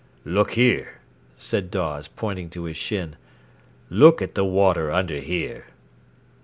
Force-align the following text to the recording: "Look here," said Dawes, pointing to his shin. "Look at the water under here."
"Look 0.25 0.53
here," 0.53 0.95
said 1.37 1.69
Dawes, 1.69 2.07
pointing 2.07 2.49
to 2.49 2.63
his 2.63 2.75
shin. 2.75 3.17
"Look 3.91 4.19
at 4.19 4.33
the 4.33 4.43
water 4.43 4.91
under 4.91 5.19
here." 5.19 5.67